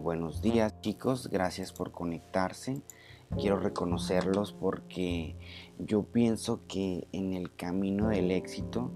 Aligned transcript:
buenos 0.00 0.40
días 0.40 0.80
chicos, 0.80 1.28
gracias 1.28 1.72
por 1.72 1.92
conectarse. 1.92 2.80
Quiero 3.38 3.60
reconocerlos 3.60 4.52
porque 4.52 5.36
yo 5.78 6.02
pienso 6.02 6.62
que 6.66 7.06
en 7.12 7.34
el 7.34 7.54
camino 7.54 8.08
del 8.08 8.30
éxito 8.30 8.90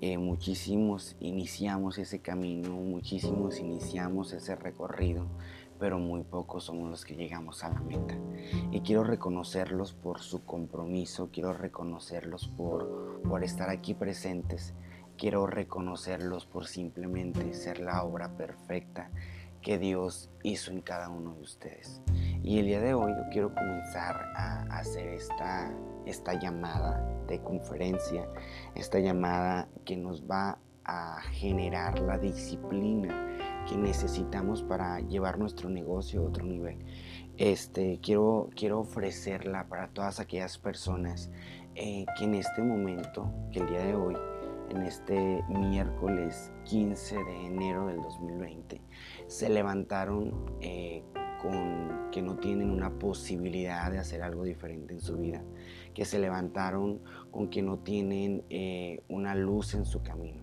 eh, 0.00 0.18
muchísimos 0.18 1.16
iniciamos 1.20 1.98
ese 1.98 2.20
camino, 2.20 2.70
muchísimos 2.70 3.58
iniciamos 3.60 4.32
ese 4.34 4.54
recorrido, 4.54 5.26
pero 5.80 5.98
muy 5.98 6.22
pocos 6.22 6.64
somos 6.64 6.90
los 6.90 7.04
que 7.04 7.16
llegamos 7.16 7.64
a 7.64 7.70
la 7.70 7.80
meta. 7.80 8.16
Y 8.70 8.80
quiero 8.80 9.04
reconocerlos 9.04 9.94
por 9.94 10.20
su 10.20 10.44
compromiso, 10.44 11.30
quiero 11.32 11.54
reconocerlos 11.54 12.46
por, 12.46 13.22
por 13.22 13.42
estar 13.42 13.70
aquí 13.70 13.94
presentes, 13.94 14.74
quiero 15.16 15.46
reconocerlos 15.46 16.46
por 16.46 16.66
simplemente 16.66 17.54
ser 17.54 17.80
la 17.80 18.04
obra 18.04 18.36
perfecta 18.36 19.10
que 19.62 19.78
Dios 19.78 20.30
hizo 20.42 20.72
en 20.72 20.80
cada 20.80 21.08
uno 21.08 21.34
de 21.34 21.40
ustedes. 21.40 22.02
Y 22.42 22.58
el 22.58 22.66
día 22.66 22.80
de 22.80 22.94
hoy 22.94 23.12
yo 23.12 23.22
quiero 23.30 23.54
comenzar 23.54 24.16
a 24.36 24.62
hacer 24.76 25.08
esta, 25.08 25.72
esta 26.04 26.34
llamada 26.34 27.08
de 27.28 27.40
conferencia, 27.40 28.28
esta 28.74 28.98
llamada 28.98 29.68
que 29.84 29.96
nos 29.96 30.24
va 30.24 30.58
a 30.84 31.20
generar 31.30 32.00
la 32.00 32.18
disciplina 32.18 33.28
que 33.68 33.76
necesitamos 33.76 34.62
para 34.62 35.00
llevar 35.00 35.38
nuestro 35.38 35.70
negocio 35.70 36.20
a 36.20 36.24
otro 36.24 36.44
nivel. 36.44 36.84
Este, 37.36 38.00
quiero, 38.02 38.50
quiero 38.56 38.80
ofrecerla 38.80 39.68
para 39.68 39.88
todas 39.88 40.20
aquellas 40.20 40.58
personas 40.58 41.30
eh, 41.74 42.04
que 42.18 42.24
en 42.24 42.34
este 42.34 42.62
momento, 42.62 43.32
que 43.52 43.60
el 43.60 43.68
día 43.68 43.84
de 43.84 43.94
hoy, 43.94 44.16
en 44.70 44.82
este 44.82 45.42
miércoles 45.48 46.50
15 46.64 47.16
de 47.16 47.46
enero 47.46 47.86
del 47.86 48.00
2020, 48.00 48.80
se 49.32 49.48
levantaron 49.48 50.44
eh, 50.60 51.02
con 51.40 52.10
que 52.10 52.20
no 52.20 52.36
tienen 52.36 52.70
una 52.70 52.98
posibilidad 52.98 53.90
de 53.90 53.98
hacer 53.98 54.22
algo 54.22 54.44
diferente 54.44 54.92
en 54.92 55.00
su 55.00 55.16
vida, 55.16 55.42
que 55.94 56.04
se 56.04 56.18
levantaron 56.18 57.00
con 57.30 57.48
que 57.48 57.62
no 57.62 57.78
tienen 57.78 58.44
eh, 58.50 59.02
una 59.08 59.34
luz 59.34 59.72
en 59.72 59.86
su 59.86 60.02
camino. 60.02 60.42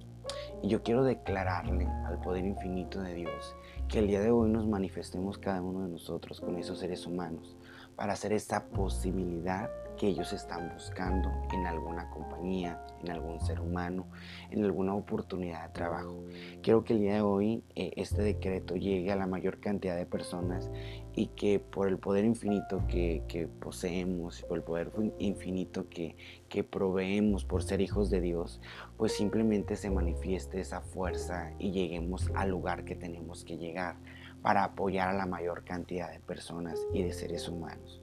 Y 0.63 0.69
yo 0.69 0.81
quiero 0.81 1.03
declararle 1.03 1.85
al 1.85 2.19
poder 2.19 2.45
infinito 2.45 2.99
de 2.99 3.13
Dios 3.13 3.55
que 3.87 3.99
el 3.99 4.07
día 4.07 4.21
de 4.21 4.31
hoy 4.31 4.49
nos 4.49 4.67
manifestemos 4.67 5.37
cada 5.37 5.61
uno 5.61 5.83
de 5.83 5.89
nosotros 5.89 6.41
con 6.41 6.57
esos 6.57 6.79
seres 6.79 7.05
humanos 7.05 7.57
para 7.95 8.13
hacer 8.13 8.33
esta 8.33 8.69
posibilidad 8.69 9.69
que 9.99 10.07
ellos 10.07 10.31
están 10.31 10.71
buscando 10.73 11.29
en 11.51 11.67
alguna 11.67 12.09
compañía, 12.09 12.81
en 13.03 13.11
algún 13.11 13.41
ser 13.41 13.59
humano, 13.59 14.07
en 14.49 14.63
alguna 14.63 14.95
oportunidad 14.95 15.67
de 15.67 15.73
trabajo. 15.73 16.23
Quiero 16.63 16.85
que 16.85 16.93
el 16.93 16.99
día 16.99 17.15
de 17.15 17.21
hoy 17.21 17.63
eh, 17.75 17.91
este 17.97 18.21
decreto 18.21 18.77
llegue 18.77 19.11
a 19.11 19.17
la 19.17 19.27
mayor 19.27 19.59
cantidad 19.59 19.97
de 19.97 20.05
personas 20.05 20.71
y 21.13 21.27
que 21.27 21.59
por 21.59 21.89
el 21.89 21.97
poder 21.97 22.23
infinito 22.23 22.81
que, 22.87 23.49
poseemos, 23.59 24.41
por 24.43 24.57
el 24.57 24.63
poder 24.63 24.89
infinito 25.19 25.89
que 25.89 26.15
proveemos 26.63 27.43
por 27.43 27.61
ser 27.61 27.81
hijos 27.81 28.09
de 28.09 28.21
Dios, 28.21 28.61
pues 28.95 29.17
simplemente 29.17 29.75
se 29.75 29.89
manifieste 29.89 30.61
esa 30.61 30.79
fuerza 30.79 31.51
y 31.59 31.71
lleguemos 31.71 32.31
al 32.35 32.51
lugar 32.51 32.85
que 32.85 32.95
tenemos 32.95 33.43
que 33.43 33.57
llegar 33.57 33.97
para 34.41 34.63
apoyar 34.63 35.09
a 35.09 35.13
la 35.13 35.25
mayor 35.25 35.65
cantidad 35.65 36.09
de 36.09 36.21
personas 36.21 36.79
y 36.93 37.03
de 37.03 37.11
seres 37.11 37.49
humanos. 37.49 37.98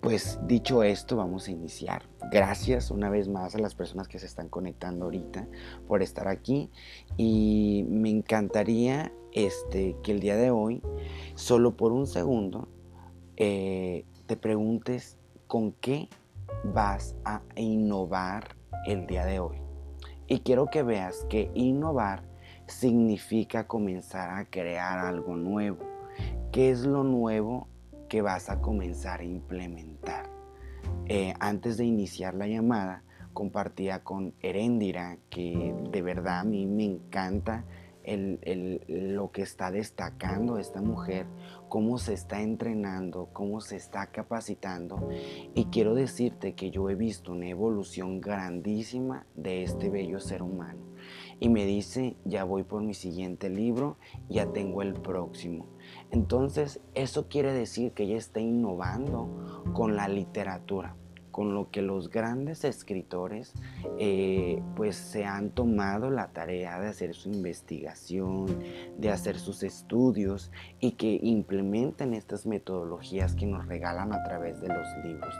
Pues 0.00 0.38
dicho 0.46 0.82
esto, 0.82 1.16
vamos 1.16 1.48
a 1.48 1.50
iniciar. 1.50 2.02
Gracias 2.30 2.90
una 2.90 3.08
vez 3.08 3.28
más 3.28 3.54
a 3.54 3.58
las 3.58 3.74
personas 3.74 4.08
que 4.08 4.18
se 4.18 4.26
están 4.26 4.48
conectando 4.48 5.06
ahorita 5.06 5.48
por 5.88 6.02
estar 6.02 6.28
aquí 6.28 6.70
y 7.16 7.84
me 7.88 8.10
encantaría 8.10 9.12
este, 9.32 9.96
que 10.02 10.12
el 10.12 10.20
día 10.20 10.36
de 10.36 10.50
hoy, 10.50 10.82
solo 11.34 11.76
por 11.76 11.92
un 11.92 12.06
segundo, 12.06 12.68
eh, 13.36 14.04
te 14.26 14.36
preguntes 14.36 15.18
con 15.46 15.72
qué 15.72 16.08
vas 16.64 17.16
a 17.24 17.42
innovar 17.56 18.56
el 18.86 19.06
día 19.06 19.24
de 19.24 19.40
hoy. 19.40 19.56
Y 20.26 20.40
quiero 20.40 20.66
que 20.66 20.82
veas 20.82 21.24
que 21.28 21.50
innovar 21.54 22.22
significa 22.66 23.66
comenzar 23.66 24.30
a 24.30 24.44
crear 24.50 24.98
algo 24.98 25.36
nuevo. 25.36 25.78
¿Qué 26.52 26.70
es 26.70 26.80
lo 26.80 27.04
nuevo 27.04 27.68
que 28.08 28.22
vas 28.22 28.48
a 28.50 28.60
comenzar 28.60 29.20
a 29.20 29.24
implementar. 29.24 30.30
Eh, 31.06 31.34
antes 31.40 31.76
de 31.76 31.84
iniciar 31.84 32.34
la 32.34 32.46
llamada, 32.46 33.02
compartía 33.32 34.02
con 34.02 34.34
Heréndira 34.40 35.18
que 35.28 35.74
de 35.90 36.02
verdad 36.02 36.40
a 36.40 36.44
mí 36.44 36.66
me 36.66 36.84
encanta 36.84 37.64
lo 38.06 39.32
que 39.32 39.42
está 39.42 39.70
destacando 39.70 40.58
esta 40.58 40.80
mujer, 40.80 41.26
cómo 41.68 41.98
se 41.98 42.14
está 42.14 42.42
entrenando, 42.42 43.28
cómo 43.32 43.60
se 43.60 43.76
está 43.76 44.06
capacitando. 44.06 45.08
Y 45.54 45.66
quiero 45.66 45.94
decirte 45.94 46.54
que 46.54 46.70
yo 46.70 46.88
he 46.88 46.94
visto 46.94 47.32
una 47.32 47.48
evolución 47.48 48.20
grandísima 48.20 49.26
de 49.34 49.64
este 49.64 49.90
bello 49.90 50.20
ser 50.20 50.42
humano. 50.42 50.80
Y 51.40 51.48
me 51.48 51.66
dice, 51.66 52.16
ya 52.24 52.44
voy 52.44 52.62
por 52.62 52.82
mi 52.82 52.94
siguiente 52.94 53.50
libro, 53.50 53.98
ya 54.28 54.52
tengo 54.52 54.82
el 54.82 54.94
próximo. 54.94 55.66
Entonces, 56.10 56.80
eso 56.94 57.28
quiere 57.28 57.52
decir 57.52 57.92
que 57.92 58.04
ella 58.04 58.16
está 58.16 58.40
innovando 58.40 59.64
con 59.74 59.96
la 59.96 60.08
literatura 60.08 60.96
con 61.36 61.52
lo 61.52 61.70
que 61.70 61.82
los 61.82 62.08
grandes 62.08 62.64
escritores 62.64 63.52
eh, 63.98 64.62
pues 64.74 64.96
se 64.96 65.26
han 65.26 65.50
tomado 65.50 66.08
la 66.08 66.28
tarea 66.28 66.80
de 66.80 66.88
hacer 66.88 67.14
su 67.14 67.28
investigación, 67.28 68.46
de 68.96 69.10
hacer 69.10 69.38
sus 69.38 69.62
estudios 69.62 70.50
y 70.80 70.92
que 70.92 71.20
implementen 71.22 72.14
estas 72.14 72.46
metodologías 72.46 73.34
que 73.34 73.44
nos 73.44 73.66
regalan 73.66 74.14
a 74.14 74.24
través 74.24 74.62
de 74.62 74.68
los 74.68 74.86
libros. 75.04 75.34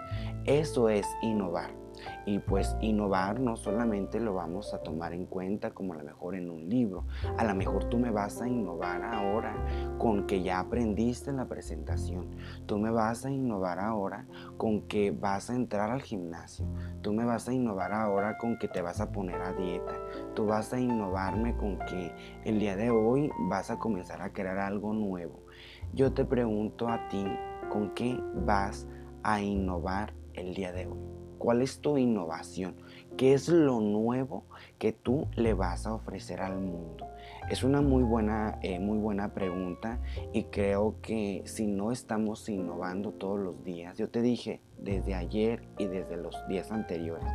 Eso 0.44 0.90
es 0.90 1.06
innovar. 1.22 1.85
Y 2.26 2.38
pues 2.38 2.76
innovar 2.80 3.40
no 3.40 3.56
solamente 3.56 4.20
lo 4.20 4.34
vamos 4.34 4.74
a 4.74 4.82
tomar 4.82 5.12
en 5.12 5.26
cuenta 5.26 5.70
como 5.70 5.94
a 5.94 5.96
lo 5.96 6.04
mejor 6.04 6.34
en 6.34 6.50
un 6.50 6.68
libro, 6.68 7.04
a 7.36 7.44
lo 7.44 7.54
mejor 7.54 7.84
tú 7.84 7.98
me 7.98 8.10
vas 8.10 8.40
a 8.40 8.48
innovar 8.48 9.02
ahora 9.02 9.54
con 9.98 10.26
que 10.26 10.42
ya 10.42 10.60
aprendiste 10.60 11.32
la 11.32 11.46
presentación, 11.46 12.30
tú 12.66 12.78
me 12.78 12.90
vas 12.90 13.24
a 13.24 13.30
innovar 13.30 13.78
ahora 13.78 14.26
con 14.56 14.82
que 14.82 15.10
vas 15.10 15.50
a 15.50 15.54
entrar 15.54 15.90
al 15.90 16.02
gimnasio, 16.02 16.66
tú 17.02 17.12
me 17.12 17.24
vas 17.24 17.48
a 17.48 17.52
innovar 17.52 17.92
ahora 17.92 18.38
con 18.38 18.58
que 18.58 18.68
te 18.68 18.82
vas 18.82 19.00
a 19.00 19.12
poner 19.12 19.40
a 19.40 19.52
dieta, 19.52 19.94
tú 20.34 20.46
vas 20.46 20.72
a 20.72 20.80
innovarme 20.80 21.56
con 21.56 21.78
que 21.78 22.12
el 22.44 22.58
día 22.58 22.76
de 22.76 22.90
hoy 22.90 23.30
vas 23.48 23.70
a 23.70 23.78
comenzar 23.78 24.22
a 24.22 24.32
crear 24.32 24.58
algo 24.58 24.92
nuevo. 24.92 25.44
Yo 25.92 26.12
te 26.12 26.24
pregunto 26.24 26.88
a 26.88 27.08
ti, 27.08 27.24
¿con 27.70 27.90
qué 27.94 28.18
vas 28.34 28.86
a 29.22 29.40
innovar 29.40 30.12
el 30.34 30.54
día 30.54 30.72
de 30.72 30.86
hoy? 30.86 31.15
¿Cuál 31.46 31.62
es 31.62 31.78
tu 31.78 31.96
innovación? 31.96 32.74
¿Qué 33.16 33.32
es 33.32 33.48
lo 33.48 33.80
nuevo 33.80 34.42
que 34.80 34.90
tú 34.92 35.28
le 35.36 35.54
vas 35.54 35.86
a 35.86 35.94
ofrecer 35.94 36.40
al 36.40 36.58
mundo? 36.58 37.06
Es 37.48 37.62
una 37.62 37.80
muy 37.80 38.02
buena, 38.02 38.58
eh, 38.62 38.80
muy 38.80 38.98
buena 38.98 39.32
pregunta 39.32 40.00
y 40.32 40.42
creo 40.46 40.96
que 41.02 41.42
si 41.44 41.68
no 41.68 41.92
estamos 41.92 42.48
innovando 42.48 43.12
todos 43.12 43.38
los 43.38 43.62
días, 43.62 43.96
yo 43.96 44.10
te 44.10 44.22
dije 44.22 44.60
desde 44.76 45.14
ayer 45.14 45.62
y 45.78 45.86
desde 45.86 46.16
los 46.16 46.34
días 46.48 46.72
anteriores, 46.72 47.30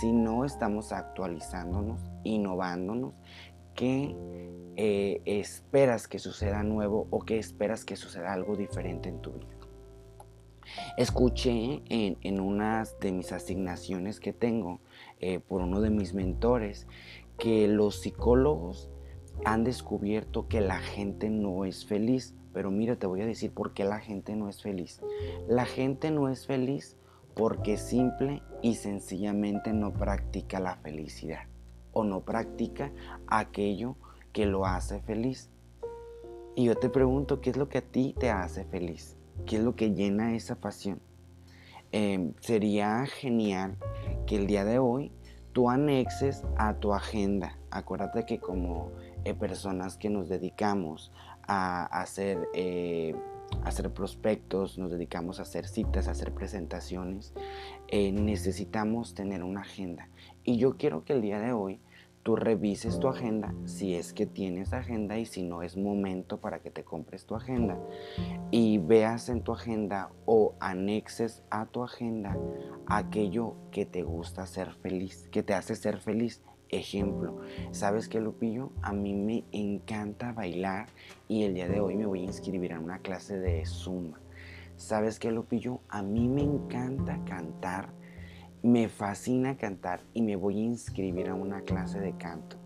si 0.00 0.10
no 0.10 0.46
estamos 0.46 0.90
actualizándonos, 0.90 2.00
innovándonos, 2.24 3.12
¿qué 3.74 4.16
eh, 4.76 5.20
esperas 5.26 6.08
que 6.08 6.18
suceda 6.18 6.62
nuevo 6.62 7.08
o 7.10 7.20
qué 7.20 7.38
esperas 7.38 7.84
que 7.84 7.96
suceda 7.96 8.32
algo 8.32 8.56
diferente 8.56 9.10
en 9.10 9.20
tu 9.20 9.32
vida? 9.32 9.59
Escuché 10.96 11.82
en, 11.88 12.40
unas 12.40 12.98
de 13.00 13.12
mis 13.12 13.32
asignaciones 13.32 14.20
que 14.20 14.32
tengo 14.32 14.80
eh, 15.20 15.40
por 15.40 15.62
uno 15.62 15.80
de 15.80 15.90
mis 15.90 16.14
mentores 16.14 16.86
que 17.38 17.68
los 17.68 18.00
psicólogos 18.00 18.90
han 19.44 19.64
descubierto 19.64 20.48
que 20.48 20.60
la 20.60 20.78
gente 20.78 21.30
no 21.30 21.64
es 21.64 21.86
feliz. 21.86 22.34
Pero 22.52 22.70
mira, 22.70 22.96
te 22.96 23.06
voy 23.06 23.22
a 23.22 23.26
decir 23.26 23.52
por 23.52 23.72
qué 23.72 23.84
la 23.84 24.00
gente 24.00 24.36
no 24.36 24.48
es 24.48 24.62
feliz. 24.62 25.00
La 25.48 25.64
gente 25.64 26.10
no 26.10 26.28
es 26.28 26.46
feliz 26.46 26.96
porque 27.34 27.76
simple 27.76 28.42
y 28.62 28.74
sencillamente 28.74 29.72
no 29.72 29.92
practica 29.92 30.60
la 30.60 30.76
felicidad 30.76 31.46
o 31.92 32.04
no 32.04 32.20
practica 32.20 32.92
aquello 33.26 33.96
que 34.32 34.46
lo 34.46 34.66
hace 34.66 35.00
feliz. 35.00 35.50
Y 36.54 36.64
yo 36.64 36.76
te 36.76 36.90
pregunto, 36.90 37.40
¿qué 37.40 37.50
es 37.50 37.56
lo 37.56 37.68
que 37.68 37.78
a 37.78 37.82
ti 37.82 38.14
te 38.18 38.30
hace 38.30 38.64
feliz? 38.64 39.16
¿Qué 39.46 39.56
es 39.56 39.62
lo 39.62 39.74
que 39.74 39.94
llena 39.94 40.34
esa 40.34 40.54
pasión? 40.54 41.00
Em, 41.92 42.34
sería 42.40 43.04
genial 43.06 43.76
que 44.26 44.36
el 44.36 44.46
día 44.46 44.64
de 44.64 44.78
hoy 44.78 45.10
tú 45.52 45.68
anexes 45.68 46.44
a 46.56 46.74
tu 46.74 46.94
agenda. 46.94 47.58
Acuérdate 47.70 48.26
que 48.26 48.38
como 48.38 48.92
eh, 49.24 49.34
personas 49.34 49.96
que 49.96 50.08
nos 50.08 50.28
dedicamos 50.28 51.10
a 51.42 51.84
hacer, 51.86 52.48
eh, 52.54 53.14
hacer 53.64 53.92
prospectos, 53.92 54.78
nos 54.78 54.92
dedicamos 54.92 55.40
a 55.40 55.42
hacer 55.42 55.66
citas, 55.66 56.06
a 56.06 56.12
hacer 56.12 56.32
presentaciones, 56.32 57.34
eh, 57.88 58.12
necesitamos 58.12 59.14
tener 59.14 59.42
una 59.42 59.62
agenda. 59.62 60.08
Y 60.44 60.58
yo 60.58 60.76
quiero 60.76 61.04
que 61.04 61.14
el 61.14 61.22
día 61.22 61.40
de 61.40 61.52
hoy 61.52 61.80
tú 62.22 62.36
revises 62.36 62.98
tu 62.98 63.08
agenda, 63.08 63.54
si 63.64 63.94
es 63.94 64.12
que 64.12 64.26
tienes 64.26 64.72
agenda 64.72 65.18
y 65.18 65.24
si 65.24 65.42
no 65.42 65.62
es 65.62 65.76
momento 65.76 66.38
para 66.38 66.60
que 66.60 66.70
te 66.70 66.84
compres 66.84 67.24
tu 67.24 67.34
agenda 67.34 67.78
y 68.50 68.78
veas 68.78 69.28
en 69.28 69.42
tu 69.42 69.52
agenda 69.52 70.10
o 70.26 70.54
anexes 70.60 71.42
a 71.50 71.66
tu 71.66 71.82
agenda 71.82 72.36
aquello 72.86 73.54
que 73.70 73.86
te 73.86 74.02
gusta 74.02 74.46
ser 74.46 74.72
feliz, 74.74 75.28
que 75.30 75.42
te 75.42 75.54
hace 75.54 75.74
ser 75.76 75.98
feliz. 75.98 76.42
Ejemplo, 76.68 77.38
¿sabes 77.72 78.08
qué, 78.08 78.20
Lupillo? 78.20 78.70
A 78.80 78.92
mí 78.92 79.12
me 79.12 79.44
encanta 79.50 80.32
bailar 80.32 80.86
y 81.26 81.42
el 81.42 81.54
día 81.54 81.66
de 81.66 81.80
hoy 81.80 81.96
me 81.96 82.06
voy 82.06 82.20
a 82.20 82.24
inscribir 82.26 82.74
a 82.74 82.78
una 82.78 83.00
clase 83.00 83.40
de 83.40 83.66
Zumba. 83.66 84.20
¿Sabes 84.76 85.18
qué, 85.18 85.32
Lupillo? 85.32 85.80
A 85.88 86.00
mí 86.02 86.28
me 86.28 86.42
encanta 86.42 87.18
cantar 87.24 87.90
me 88.62 88.88
fascina 88.88 89.56
cantar 89.56 90.00
y 90.12 90.20
me 90.20 90.36
voy 90.36 90.58
a 90.58 90.64
inscribir 90.64 91.30
a 91.30 91.34
una 91.34 91.62
clase 91.62 91.98
de 91.98 92.16
canto. 92.16 92.56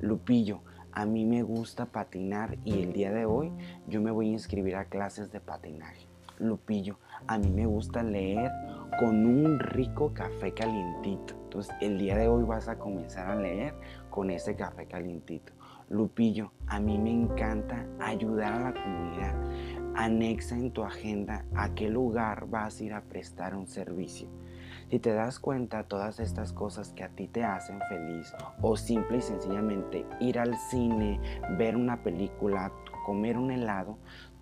Lupillo, 0.00 0.60
a 0.92 1.04
mí 1.06 1.24
me 1.24 1.42
gusta 1.42 1.86
patinar 1.86 2.56
y 2.64 2.82
el 2.82 2.92
día 2.92 3.10
de 3.10 3.24
hoy 3.24 3.52
yo 3.88 4.00
me 4.00 4.12
voy 4.12 4.28
a 4.28 4.32
inscribir 4.32 4.76
a 4.76 4.84
clases 4.84 5.32
de 5.32 5.40
patinaje. 5.40 6.06
Lupillo, 6.38 6.98
a 7.26 7.36
mí 7.36 7.50
me 7.50 7.66
gusta 7.66 8.02
leer 8.02 8.50
con 8.98 9.26
un 9.26 9.58
rico 9.58 10.14
café 10.14 10.54
calientito. 10.54 11.34
Entonces 11.44 11.74
el 11.80 11.98
día 11.98 12.16
de 12.16 12.28
hoy 12.28 12.44
vas 12.44 12.68
a 12.68 12.78
comenzar 12.78 13.28
a 13.28 13.36
leer 13.36 13.74
con 14.08 14.30
ese 14.30 14.54
café 14.54 14.86
calientito. 14.86 15.52
Lupillo, 15.88 16.52
a 16.68 16.78
mí 16.78 16.96
me 16.96 17.10
encanta 17.10 17.84
ayudar 17.98 18.52
a 18.52 18.60
la 18.70 18.72
comunidad. 18.72 19.34
Anexa 19.96 20.56
en 20.56 20.70
tu 20.70 20.84
agenda 20.84 21.44
a 21.56 21.74
qué 21.74 21.90
lugar 21.90 22.46
vas 22.48 22.80
a 22.80 22.84
ir 22.84 22.94
a 22.94 23.02
prestar 23.02 23.56
un 23.56 23.66
servicio. 23.66 24.28
Si 24.90 24.98
te 24.98 25.12
das 25.12 25.38
cuenta, 25.38 25.84
todas 25.84 26.18
estas 26.18 26.52
cosas 26.52 26.92
que 26.92 27.04
a 27.04 27.10
ti 27.10 27.28
te 27.28 27.44
hacen 27.44 27.78
feliz 27.88 28.34
o 28.60 28.76
simple 28.76 29.18
y 29.18 29.20
sencillamente 29.20 30.04
ir 30.18 30.36
al 30.36 30.56
cine, 30.56 31.20
ver 31.56 31.76
una 31.76 32.02
película, 32.02 32.72
comer 33.06 33.38
un 33.38 33.52
helado, 33.52 33.98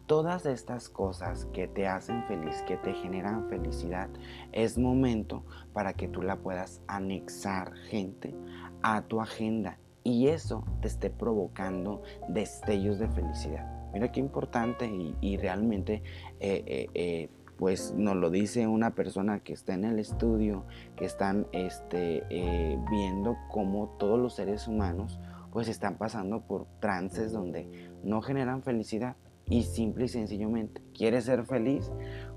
todas 0.06 0.46
estas 0.46 0.88
cosas 0.88 1.44
que 1.52 1.68
te 1.68 1.86
hacen 1.86 2.24
feliz, 2.24 2.62
que 2.62 2.78
te 2.78 2.94
generan 2.94 3.50
felicidad, 3.50 4.08
es 4.52 4.78
momento 4.78 5.44
para 5.74 5.92
que 5.92 6.08
tú 6.08 6.22
la 6.22 6.36
puedas 6.36 6.80
anexar, 6.86 7.74
gente, 7.90 8.34
a 8.82 9.02
tu 9.02 9.20
agenda 9.20 9.78
y 10.02 10.28
eso 10.28 10.64
te 10.80 10.88
esté 10.88 11.10
provocando 11.10 12.02
destellos 12.26 12.98
de 12.98 13.08
felicidad. 13.08 13.78
Mira 13.92 14.10
qué 14.12 14.20
importante 14.20 14.90
y, 15.20 15.36
realmente 15.36 16.02
eh, 16.40 16.62
eh, 16.66 16.86
eh, 16.94 17.30
pues 17.58 17.92
nos 17.96 18.16
lo 18.16 18.30
dice 18.30 18.66
una 18.66 18.94
persona 18.94 19.40
que 19.40 19.52
está 19.52 19.74
en 19.74 19.84
el 19.84 19.98
estudio, 19.98 20.64
que 20.96 21.04
están 21.04 21.46
este, 21.52 22.24
eh, 22.30 22.78
viendo 22.90 23.36
cómo 23.50 23.96
todos 23.98 24.18
los 24.18 24.36
seres 24.36 24.68
humanos 24.68 25.18
pues 25.50 25.68
están 25.68 25.96
pasando 25.96 26.42
por 26.42 26.66
trances 26.80 27.32
donde 27.32 27.90
no 28.04 28.22
generan 28.22 28.62
felicidad 28.62 29.16
y 29.46 29.64
simple 29.64 30.04
y 30.04 30.08
sencillamente 30.08 30.82
quieres 30.94 31.24
ser 31.24 31.44
feliz, 31.44 31.90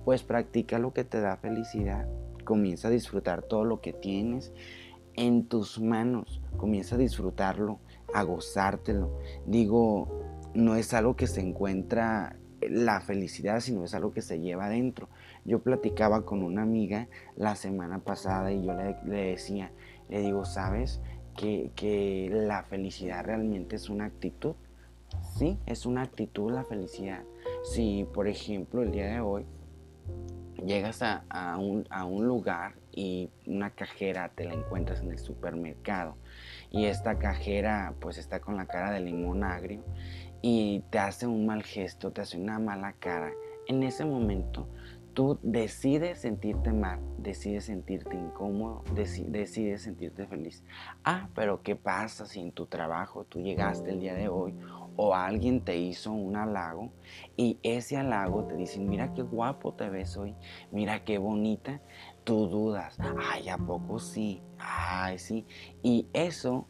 pues 0.06 0.24
practica 0.24 0.80
lo 0.80 0.94
que 0.94 1.04
te 1.04 1.22
da 1.22 1.38
felicidad, 1.38 2.08
comienza 2.46 2.88
a 2.88 2.92
disfrutar 2.92 3.44
todo 3.44 3.64
lo 3.64 3.82
que 3.82 3.94
tienes 3.94 4.54
en 5.14 5.46
tus 5.46 5.80
manos, 5.80 6.42
comienza 6.58 6.96
a 6.96 6.98
disfrutarlo, 6.98 7.80
a 8.14 8.24
gozártelo. 8.24 9.20
Digo, 9.46 10.08
no 10.54 10.76
es 10.76 10.94
algo 10.94 11.16
que 11.16 11.28
se 11.28 11.42
encuentra 11.42 12.38
la 12.70 13.02
felicidad, 13.02 13.60
sino 13.60 13.84
es 13.84 13.94
algo 13.94 14.14
que 14.14 14.22
se 14.22 14.40
lleva 14.40 14.66
adentro. 14.66 15.10
Yo 15.46 15.60
platicaba 15.60 16.26
con 16.26 16.44
una 16.44 16.62
amiga 16.62 17.08
la 17.36 17.56
semana 17.56 18.00
pasada 18.00 18.52
y 18.52 18.66
yo 18.66 18.74
le, 18.74 18.96
decía, 19.06 19.72
le 20.10 20.22
digo, 20.22 20.46
¿sabes? 20.46 21.02
Que, 21.36 21.72
que, 21.76 22.30
la 22.32 22.64
felicidad 22.64 23.24
realmente 23.26 23.76
es 23.76 23.90
una 23.90 24.06
actitud. 24.06 24.56
Sí, 25.38 25.58
es 25.66 25.86
una 25.86 26.04
actitud 26.04 26.52
la 26.52 26.64
felicidad. 26.64 27.24
Si, 27.64 28.06
por 28.14 28.28
ejemplo, 28.28 28.82
el 28.82 28.92
día 28.92 29.08
de 29.08 29.20
hoy 29.20 29.46
llegas 30.66 31.02
a, 31.02 31.24
a, 31.30 31.58
un, 31.58 31.86
a 31.90 32.06
un 32.06 32.28
lugar 32.28 32.76
y 32.92 33.30
una 33.46 33.72
cajera 33.72 34.30
te 34.30 34.46
la 34.46 34.54
encuentras 34.54 35.02
en 35.02 35.12
el 35.12 35.20
supermercado 35.20 36.18
y 36.70 36.86
esta 36.86 37.18
cajera 37.18 37.94
pues 38.00 38.18
está 38.18 38.40
con 38.40 38.58
la 38.58 38.66
cara 38.66 38.92
de 38.92 39.00
limón 39.00 39.44
agrio 39.44 39.84
y 40.42 40.84
te 40.90 41.00
hace 41.00 41.28
un 41.28 41.46
mal 41.46 41.64
gesto, 41.64 42.12
te 42.12 42.22
hace 42.22 42.38
una 42.38 42.60
mala 42.60 42.94
cara, 42.94 43.32
en 43.68 43.84
ese 43.84 44.06
momento 44.06 44.68
tú 45.14 45.38
decides 45.42 46.20
sentirte 46.20 46.72
mal, 46.72 47.00
decides 47.18 47.66
sentirte 47.66 48.16
incómodo, 48.16 48.84
decides 48.94 49.82
sentirte 49.82 50.26
feliz. 50.26 50.64
Ah, 51.04 51.30
pero 51.36 51.62
¿qué 51.62 51.76
pasa 51.76 52.26
si 52.26 52.40
en 52.40 52.52
tu 52.52 52.66
trabajo 52.66 53.26
tú 53.26 53.40
llegaste 53.42 53.92
el 53.92 54.00
día 54.00 54.14
de 54.14 54.30
hoy 54.30 54.56
o 54.96 55.14
alguien 55.14 55.62
te 55.62 55.78
hizo 55.78 56.12
un 56.12 56.36
halago 56.36 56.92
y 57.36 57.60
ese 57.64 57.98
halago 57.98 58.46
te 58.46 58.56
dice, 58.56 58.80
mira 58.80 59.14
qué 59.14 59.22
guapo 59.22 59.74
te 59.74 59.90
ves 59.90 60.16
hoy, 60.18 60.36
mira 60.72 61.04
qué 61.04 61.18
bonita, 61.18 61.82
tú 62.24 62.48
dudas, 62.48 62.98
ay, 63.00 63.50
¿a 63.50 63.58
poco 63.58 64.00
sí? 64.00 64.42
Ay, 64.58 65.18
sí. 65.18 65.46
Y 65.84 66.08
eso 66.14 66.68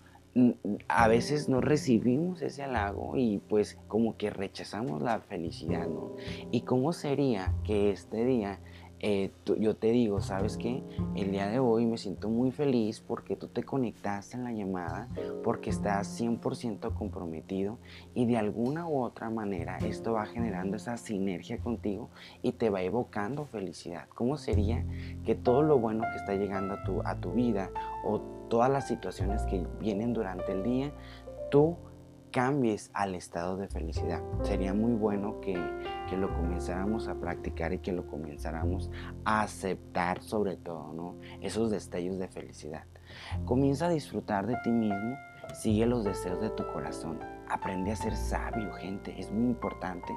a 0.87 1.07
veces 1.07 1.49
no 1.49 1.59
recibimos 1.59 2.41
ese 2.41 2.63
halago 2.63 3.17
y 3.17 3.39
pues 3.49 3.77
como 3.87 4.15
que 4.17 4.29
rechazamos 4.29 5.01
la 5.01 5.19
felicidad, 5.19 5.87
¿no? 5.87 6.15
¿Y 6.51 6.61
cómo 6.61 6.93
sería 6.93 7.53
que 7.65 7.91
este 7.91 8.23
día 8.25 8.59
eh, 9.03 9.31
yo 9.57 9.75
te 9.75 9.87
digo, 9.87 10.21
¿sabes 10.21 10.57
qué? 10.57 10.83
El 11.15 11.31
día 11.31 11.47
de 11.47 11.57
hoy 11.57 11.87
me 11.87 11.97
siento 11.97 12.29
muy 12.29 12.51
feliz 12.51 12.99
porque 12.99 13.35
tú 13.35 13.47
te 13.47 13.63
conectaste 13.63 14.37
en 14.37 14.43
la 14.43 14.51
llamada, 14.51 15.09
porque 15.43 15.71
estás 15.71 16.21
100% 16.21 16.93
comprometido 16.93 17.79
y 18.13 18.27
de 18.27 18.37
alguna 18.37 18.87
u 18.87 19.01
otra 19.01 19.31
manera 19.31 19.79
esto 19.79 20.13
va 20.13 20.27
generando 20.27 20.77
esa 20.77 20.97
sinergia 20.97 21.57
contigo 21.57 22.11
y 22.43 22.51
te 22.51 22.69
va 22.69 22.83
evocando 22.83 23.45
felicidad. 23.45 24.07
¿Cómo 24.13 24.37
sería 24.37 24.85
que 25.25 25.33
todo 25.33 25.63
lo 25.63 25.79
bueno 25.79 26.03
que 26.11 26.17
está 26.17 26.35
llegando 26.35 26.75
a 26.75 26.83
tu, 26.83 27.01
a 27.03 27.15
tu 27.15 27.31
vida 27.31 27.71
o 28.05 28.21
todas 28.51 28.69
las 28.69 28.85
situaciones 28.85 29.43
que 29.43 29.65
vienen 29.79 30.11
durante 30.11 30.51
el 30.51 30.61
día, 30.61 30.91
tú 31.49 31.77
cambies 32.31 32.91
al 32.93 33.15
estado 33.15 33.55
de 33.55 33.69
felicidad. 33.69 34.21
Sería 34.41 34.73
muy 34.73 34.91
bueno 34.91 35.39
que, 35.39 35.57
lo 36.17 36.27
comenzáramos 36.35 37.07
a 37.07 37.15
practicar 37.15 37.71
y 37.71 37.79
que 37.79 37.93
lo 37.93 38.05
comenzáramos 38.05 38.91
a 39.23 39.43
aceptar 39.43 40.21
sobre 40.21 40.57
todo, 40.57 40.91
¿no? 40.91 41.15
Esos 41.39 41.71
destellos 41.71 42.19
de 42.19 42.27
felicidad. 42.27 42.83
Comienza 43.45 43.85
a 43.85 43.89
disfrutar 43.89 44.45
de 44.45 44.57
ti 44.65 44.71
mismo, 44.71 45.15
sigue 45.53 45.85
los 45.85 46.03
deseos 46.03 46.41
de 46.41 46.49
tu 46.49 46.67
corazón. 46.73 47.17
Aprende 47.47 47.93
a 47.93 47.95
ser 47.95 48.17
sabio, 48.17 48.73
gente. 48.73 49.17
Es 49.17 49.31
muy 49.31 49.45
importante 49.45 50.13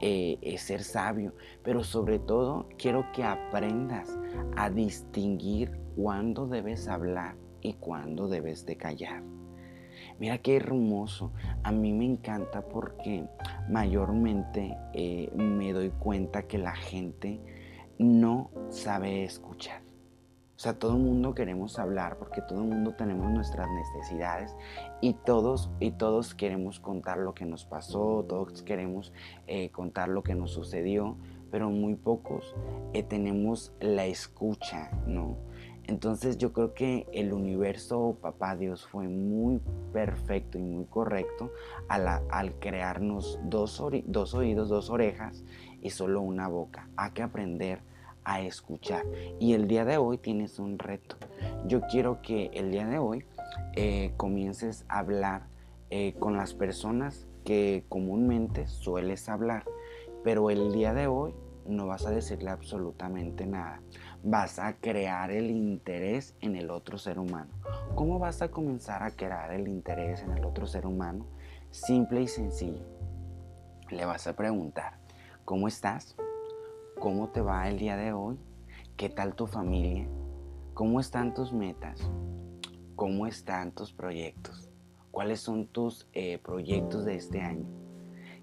eh, 0.00 0.56
ser 0.56 0.82
sabio. 0.82 1.34
Pero 1.62 1.84
sobre 1.84 2.18
todo 2.18 2.70
quiero 2.78 3.04
que 3.12 3.22
aprendas 3.22 4.18
a 4.56 4.70
distinguir 4.70 5.78
cuándo 5.94 6.46
debes 6.46 6.88
hablar 6.88 7.36
y 7.66 7.74
cuándo 7.74 8.28
debes 8.28 8.64
de 8.64 8.76
callar. 8.76 9.22
Mira 10.18 10.38
qué 10.38 10.56
hermoso. 10.56 11.32
A 11.62 11.72
mí 11.72 11.92
me 11.92 12.04
encanta 12.04 12.62
porque 12.62 13.24
mayormente 13.68 14.76
eh, 14.94 15.30
me 15.34 15.72
doy 15.72 15.90
cuenta 15.90 16.46
que 16.46 16.58
la 16.58 16.74
gente 16.74 17.40
no 17.98 18.50
sabe 18.70 19.24
escuchar. 19.24 19.82
O 20.56 20.58
sea, 20.58 20.78
todo 20.78 20.92
el 20.96 21.02
mundo 21.02 21.34
queremos 21.34 21.78
hablar 21.78 22.16
porque 22.18 22.40
todo 22.40 22.60
el 22.60 22.68
mundo 22.68 22.94
tenemos 22.94 23.30
nuestras 23.30 23.68
necesidades 23.68 24.56
y 25.02 25.12
todos, 25.12 25.70
y 25.80 25.90
todos 25.90 26.34
queremos 26.34 26.80
contar 26.80 27.18
lo 27.18 27.34
que 27.34 27.44
nos 27.44 27.66
pasó, 27.66 28.24
todos 28.26 28.62
queremos 28.62 29.12
eh, 29.46 29.68
contar 29.70 30.08
lo 30.08 30.22
que 30.22 30.34
nos 30.34 30.52
sucedió, 30.52 31.16
pero 31.50 31.68
muy 31.68 31.94
pocos 31.94 32.54
eh, 32.94 33.02
tenemos 33.02 33.74
la 33.80 34.06
escucha, 34.06 34.90
¿no? 35.06 35.36
Entonces 35.88 36.36
yo 36.38 36.52
creo 36.52 36.74
que 36.74 37.06
el 37.12 37.32
universo, 37.32 38.16
papá 38.20 38.56
Dios, 38.56 38.86
fue 38.86 39.06
muy 39.08 39.60
perfecto 39.92 40.58
y 40.58 40.62
muy 40.62 40.84
correcto 40.86 41.52
al, 41.88 42.54
crearnos 42.58 43.38
dos, 43.44 43.82
dos 44.04 44.34
oídos, 44.34 44.68
dos 44.68 44.90
orejas 44.90 45.44
y 45.82 45.90
solo 45.90 46.22
una 46.22 46.48
boca. 46.48 46.88
Hay 46.96 47.12
que 47.12 47.22
aprender 47.22 47.80
a 48.24 48.40
escuchar. 48.40 49.04
Y 49.38 49.52
el 49.52 49.68
día 49.68 49.84
de 49.84 49.98
hoy 49.98 50.18
tienes 50.18 50.58
un 50.58 50.78
reto. 50.78 51.16
Yo 51.66 51.80
quiero 51.82 52.20
que 52.20 52.50
el 52.52 52.72
día 52.72 52.86
de 52.86 52.98
hoy 52.98 53.24
eh, 53.76 54.12
comiences 54.16 54.84
a 54.88 54.98
hablar 54.98 55.46
eh, 55.90 56.14
con 56.18 56.36
las 56.36 56.52
personas 56.52 57.28
que 57.44 57.84
comúnmente 57.88 58.66
sueles 58.66 59.28
hablar. 59.28 59.64
Pero 60.24 60.50
el 60.50 60.72
día 60.72 60.92
de 60.92 61.06
hoy 61.06 61.34
no 61.68 61.86
vas 61.86 62.06
a 62.06 62.10
decirle 62.10 62.50
absolutamente 62.50 63.46
nada. 63.46 63.80
Vas 64.28 64.58
a 64.58 64.72
crear 64.72 65.30
el 65.30 65.52
interés 65.52 66.34
en 66.40 66.56
el 66.56 66.72
otro 66.72 66.98
ser 66.98 67.20
humano. 67.20 67.52
¿Cómo 67.94 68.18
vas 68.18 68.42
a 68.42 68.50
comenzar 68.50 69.04
a 69.04 69.12
crear 69.12 69.52
el 69.52 69.68
interés 69.68 70.20
en 70.22 70.32
el 70.32 70.44
otro 70.44 70.66
ser 70.66 70.84
humano? 70.84 71.26
Simple 71.70 72.22
y 72.22 72.26
sencillo. 72.26 72.84
Le 73.88 74.04
vas 74.04 74.26
a 74.26 74.34
preguntar, 74.34 74.98
¿cómo 75.44 75.68
estás? 75.68 76.16
¿Cómo 76.98 77.28
te 77.28 77.40
va 77.40 77.68
el 77.68 77.78
día 77.78 77.96
de 77.96 78.12
hoy? 78.12 78.36
¿Qué 78.96 79.08
tal 79.08 79.36
tu 79.36 79.46
familia? 79.46 80.08
¿Cómo 80.74 80.98
están 80.98 81.32
tus 81.32 81.52
metas? 81.52 82.10
¿Cómo 82.96 83.28
están 83.28 83.70
tus 83.70 83.92
proyectos? 83.92 84.68
¿Cuáles 85.12 85.38
son 85.38 85.68
tus 85.68 86.08
eh, 86.14 86.38
proyectos 86.38 87.04
de 87.04 87.14
este 87.14 87.42
año? 87.42 87.68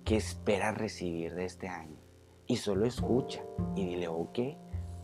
¿Qué 0.05 0.15
esperas 0.15 0.77
recibir 0.77 1.35
de 1.35 1.43
este 1.43 1.67
año? 1.67 1.97
Y 2.47 2.55
solo 2.55 2.85
escucha 2.85 3.43
y 3.75 3.85
dile, 3.85 4.07
ok, 4.07 4.39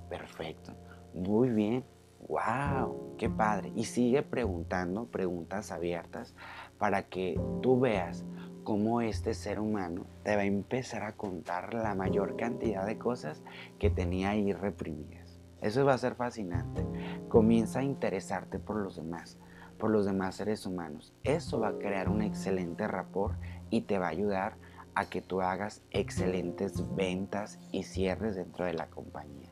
perfecto, 0.10 0.74
muy 1.14 1.50
bien, 1.50 1.84
wow, 2.28 3.16
qué 3.18 3.30
padre. 3.30 3.72
Y 3.76 3.86
sigue 3.86 4.24
preguntando 4.24 5.06
preguntas 5.06 5.72
abiertas 5.72 6.36
para 6.78 7.04
que 7.04 7.40
tú 7.62 7.80
veas 7.80 8.26
cómo 8.64 9.02
este 9.02 9.34
ser 9.34 9.60
humano 9.60 10.06
te 10.24 10.36
va 10.36 10.44
a 10.44 10.46
empezar 10.46 11.04
a 11.04 11.16
contar 11.16 11.74
la 11.74 11.96
mayor 11.96 12.36
cantidad 12.36 12.86
de 12.86 12.98
cosas 12.98 13.42
que 13.80 13.90
tenía 13.90 14.32
ahí 14.32 14.54
reprimidas. 14.54 15.40
Eso 15.62 15.86
va 15.86 15.94
a 15.94 15.98
ser 15.98 16.16
fascinante. 16.16 16.86
Comienza 17.28 17.80
a 17.80 17.84
interesarte 17.84 18.60
por 18.60 18.78
los 18.78 18.96
demás, 18.96 19.38
por 19.78 19.90
los 19.90 20.06
demás 20.06 20.36
seres 20.36 20.66
humanos. 20.66 21.14
Eso 21.24 21.60
va 21.60 21.70
a 21.70 21.78
crear 21.78 22.10
un 22.10 22.22
excelente 22.22 22.88
rapport 22.88 23.36
y 23.70 23.82
te 23.82 23.98
va 23.98 24.08
a 24.08 24.12
ayudar 24.12 24.56
a 24.96 25.06
que 25.10 25.22
tú 25.22 25.42
hagas 25.42 25.82
excelentes 25.92 26.84
ventas 26.96 27.60
y 27.72 27.84
cierres 27.84 28.36
dentro 28.36 28.66
de 28.66 28.74
la 28.74 28.88
compañía. 28.88 29.50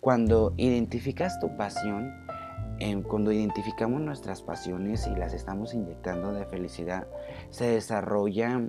Cuando 0.00 0.54
identificas 0.56 1.40
tu 1.40 1.56
pasión, 1.56 2.12
cuando 3.08 3.32
identificamos 3.32 4.00
nuestras 4.00 4.42
pasiones 4.42 5.06
y 5.06 5.16
las 5.16 5.32
estamos 5.32 5.74
inyectando 5.74 6.32
de 6.32 6.44
felicidad, 6.46 7.06
se 7.50 7.66
desarrolla 7.66 8.68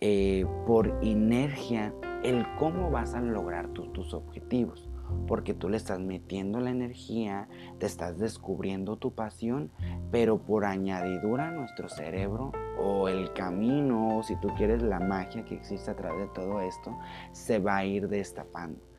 eh, 0.00 0.46
por 0.66 0.98
inercia 1.02 1.92
el 2.22 2.46
cómo 2.58 2.90
vas 2.90 3.14
a 3.14 3.20
lograr 3.20 3.68
tus 3.68 4.14
objetivos. 4.14 4.88
Porque 5.26 5.54
tú 5.54 5.68
le 5.68 5.76
estás 5.76 5.98
metiendo 5.98 6.60
la 6.60 6.70
energía, 6.70 7.48
te 7.78 7.86
estás 7.86 8.18
descubriendo 8.18 8.96
tu 8.96 9.12
pasión, 9.12 9.72
pero 10.12 10.38
por 10.38 10.64
añadidura 10.64 11.50
nuestro 11.50 11.88
cerebro 11.88 12.52
o 12.78 13.08
el 13.08 13.32
camino, 13.32 14.18
o 14.18 14.22
si 14.22 14.36
tú 14.36 14.48
quieres 14.56 14.82
la 14.82 15.00
magia 15.00 15.44
que 15.44 15.56
existe 15.56 15.90
a 15.90 15.96
través 15.96 16.28
de 16.28 16.34
todo 16.34 16.60
esto, 16.60 16.96
se 17.32 17.58
va 17.58 17.78
a 17.78 17.84
ir 17.84 18.08
destapando. 18.08 18.89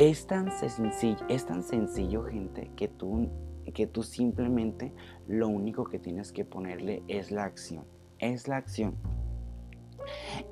Es 0.00 0.28
tan 0.28 0.52
sencillo, 0.52 1.26
es 1.28 1.44
tan 1.44 1.64
sencillo 1.64 2.22
gente, 2.22 2.70
que 2.76 2.86
tú 2.86 3.28
que 3.74 3.88
tú 3.88 4.04
simplemente 4.04 4.94
lo 5.26 5.48
único 5.48 5.86
que 5.86 5.98
tienes 5.98 6.30
que 6.30 6.44
ponerle 6.44 7.02
es 7.08 7.32
la 7.32 7.42
acción. 7.42 7.84
Es 8.20 8.46
la 8.46 8.58
acción. 8.58 8.94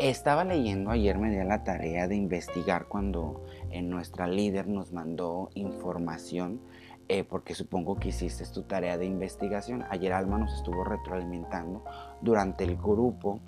Estaba 0.00 0.45
leyendo 0.45 0.91
ayer, 0.91 1.17
me 1.17 1.31
dio 1.31 1.45
la 1.45 1.62
tarea 1.62 2.09
de 2.09 2.17
investigar 2.17 2.88
cuando 2.88 3.45
eh, 3.71 3.83
nuestra 3.83 4.26
líder 4.26 4.67
nos 4.67 4.93
mandó 4.93 5.50
información, 5.55 6.61
eh, 7.07 7.23
porque 7.23 7.55
supongo 7.55 8.00
que 8.00 8.09
hiciste 8.09 8.45
tu 8.53 8.65
tarea 8.65 8.99
de 8.99 9.07
investigación. 9.07 9.85
Ayer 9.91 10.12
Alma 10.12 10.38
nos 10.38 10.53
estuvo 10.55 10.83
retroalimentando 10.83 11.85
durante 12.21 12.65
el 12.65 12.76
grupo 12.76 13.38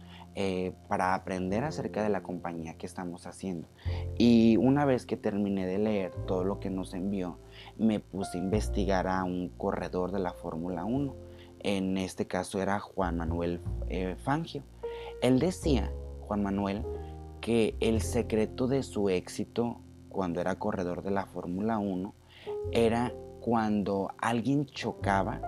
eh, 0.40 0.72
para 0.86 1.16
aprender 1.16 1.64
acerca 1.64 2.00
de 2.00 2.10
la 2.10 2.22
compañía 2.22 2.78
que 2.78 2.86
estamos 2.86 3.26
haciendo. 3.26 3.66
Y 4.16 4.56
una 4.56 4.84
vez 4.84 5.04
que 5.04 5.16
terminé 5.16 5.66
de 5.66 5.78
leer 5.78 6.12
todo 6.28 6.44
lo 6.44 6.60
que 6.60 6.70
nos 6.70 6.94
envió, 6.94 7.40
me 7.76 7.98
puse 7.98 8.38
a 8.38 8.40
investigar 8.40 9.08
a 9.08 9.24
un 9.24 9.48
corredor 9.48 10.12
de 10.12 10.20
la 10.20 10.32
Fórmula 10.32 10.84
1. 10.84 11.16
En 11.58 11.98
este 11.98 12.28
caso 12.28 12.62
era 12.62 12.78
Juan 12.78 13.16
Manuel 13.16 13.60
eh, 13.88 14.14
Fangio. 14.16 14.62
Él 15.22 15.40
decía, 15.40 15.90
Juan 16.20 16.44
Manuel, 16.44 16.84
que 17.40 17.74
el 17.80 18.00
secreto 18.00 18.68
de 18.68 18.84
su 18.84 19.08
éxito 19.08 19.80
cuando 20.08 20.40
era 20.40 20.56
corredor 20.56 21.02
de 21.02 21.10
la 21.10 21.26
Fórmula 21.26 21.78
1 21.78 22.14
era 22.70 23.12
cuando 23.40 24.12
alguien 24.18 24.66
chocaba, 24.66 25.40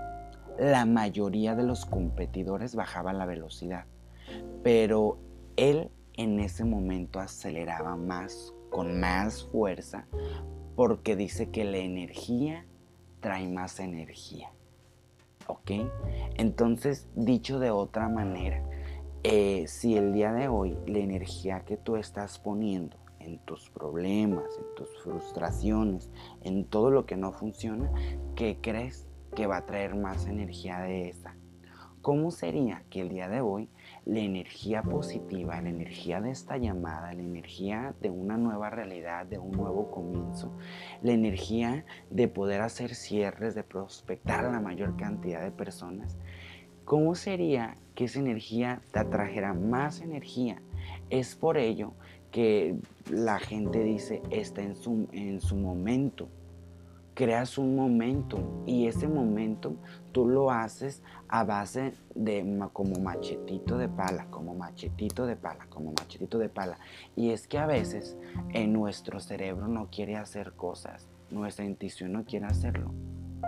la 0.58 0.84
mayoría 0.84 1.54
de 1.54 1.62
los 1.62 1.86
competidores 1.86 2.74
bajaban 2.74 3.18
la 3.18 3.26
velocidad 3.26 3.84
pero 4.62 5.18
él 5.56 5.90
en 6.14 6.40
ese 6.40 6.64
momento 6.64 7.20
aceleraba 7.20 7.96
más, 7.96 8.54
con 8.70 9.00
más 9.00 9.44
fuerza, 9.44 10.06
porque 10.76 11.16
dice 11.16 11.50
que 11.50 11.64
la 11.64 11.78
energía 11.78 12.66
trae 13.20 13.48
más 13.48 13.80
energía. 13.80 14.50
¿Ok? 15.46 15.72
Entonces, 16.36 17.08
dicho 17.14 17.58
de 17.58 17.70
otra 17.70 18.08
manera, 18.08 18.62
eh, 19.22 19.66
si 19.66 19.96
el 19.96 20.12
día 20.12 20.32
de 20.32 20.48
hoy 20.48 20.78
la 20.86 20.98
energía 20.98 21.64
que 21.64 21.76
tú 21.76 21.96
estás 21.96 22.38
poniendo 22.38 22.96
en 23.18 23.38
tus 23.40 23.68
problemas, 23.68 24.44
en 24.58 24.74
tus 24.76 24.88
frustraciones, 25.02 26.10
en 26.42 26.64
todo 26.64 26.90
lo 26.90 27.04
que 27.04 27.16
no 27.16 27.32
funciona, 27.32 27.90
¿qué 28.34 28.58
crees 28.60 29.06
que 29.36 29.46
va 29.46 29.58
a 29.58 29.66
traer 29.66 29.94
más 29.94 30.26
energía 30.26 30.80
de 30.80 31.08
esa? 31.08 31.36
¿Cómo 32.00 32.30
sería 32.30 32.82
que 32.88 33.02
el 33.02 33.10
día 33.10 33.28
de 33.28 33.42
hoy 33.42 33.68
la 34.10 34.18
energía 34.18 34.82
positiva, 34.82 35.60
la 35.60 35.68
energía 35.68 36.20
de 36.20 36.32
esta 36.32 36.56
llamada, 36.56 37.14
la 37.14 37.22
energía 37.22 37.94
de 38.00 38.10
una 38.10 38.36
nueva 38.36 38.68
realidad, 38.68 39.24
de 39.24 39.38
un 39.38 39.52
nuevo 39.52 39.88
comienzo, 39.92 40.52
la 41.00 41.12
energía 41.12 41.84
de 42.10 42.26
poder 42.26 42.60
hacer 42.60 42.96
cierres, 42.96 43.54
de 43.54 43.62
prospectar 43.62 44.44
a 44.44 44.50
la 44.50 44.58
mayor 44.58 44.96
cantidad 44.96 45.44
de 45.44 45.52
personas, 45.52 46.18
¿cómo 46.84 47.14
sería 47.14 47.76
que 47.94 48.04
esa 48.04 48.18
energía 48.18 48.82
te 48.90 48.98
atrajera 48.98 49.54
más 49.54 50.00
energía? 50.00 50.60
Es 51.08 51.36
por 51.36 51.56
ello 51.56 51.92
que 52.32 52.80
la 53.08 53.38
gente 53.38 53.84
dice 53.84 54.22
está 54.30 54.60
en 54.62 54.74
su, 54.74 55.06
en 55.12 55.40
su 55.40 55.54
momento 55.54 56.28
creas 57.20 57.58
un 57.58 57.76
momento 57.76 58.62
y 58.64 58.86
ese 58.86 59.06
momento 59.06 59.76
tú 60.10 60.26
lo 60.26 60.50
haces 60.50 61.02
a 61.28 61.44
base 61.44 61.92
de 62.14 62.58
como 62.72 62.98
machetito 62.98 63.76
de 63.76 63.90
pala, 63.90 64.24
como 64.30 64.54
machetito 64.54 65.26
de 65.26 65.36
pala, 65.36 65.66
como 65.68 65.92
machetito 65.92 66.38
de 66.38 66.48
pala. 66.48 66.78
Y 67.16 67.32
es 67.32 67.46
que 67.46 67.58
a 67.58 67.66
veces 67.66 68.16
en 68.54 68.72
nuestro 68.72 69.20
cerebro 69.20 69.68
no 69.68 69.90
quiere 69.90 70.16
hacer 70.16 70.54
cosas, 70.54 71.10
nuestra 71.30 71.66
intuición 71.66 72.12
no 72.12 72.24
quiere 72.24 72.46
hacerlo. 72.46 72.90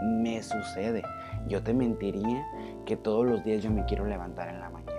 Me 0.05 0.43
sucede. 0.43 1.03
Yo 1.49 1.63
te 1.63 1.73
mentiría 1.73 2.47
que 2.85 2.99
todos 2.99 3.25
los 3.25 3.43
días 3.43 3.63
yo 3.63 3.71
me 3.71 3.87
quiero 3.87 4.05
levantar 4.05 4.51
en 4.51 4.61
la 4.61 4.69
mañana. 4.69 4.93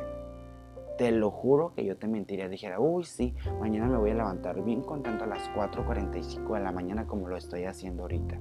Te 0.98 1.12
lo 1.12 1.30
juro 1.30 1.76
que 1.76 1.86
yo 1.86 1.96
te 1.96 2.08
mentiría. 2.08 2.50
Dijera, 2.50 2.80
uy, 2.80 3.04
sí, 3.04 3.36
mañana 3.60 3.88
me 3.88 3.98
voy 3.98 4.10
a 4.10 4.16
levantar 4.16 4.64
bien 4.64 4.82
contento 4.82 5.26
a 5.26 5.28
las 5.28 5.48
4.45 5.52 6.56
de 6.56 6.60
la 6.60 6.72
mañana 6.72 7.06
como 7.06 7.28
lo 7.28 7.38
estoy 7.38 7.66
haciendo 7.66 8.02
ahorita. 8.02 8.40